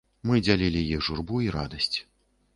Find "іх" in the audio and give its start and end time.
0.95-1.05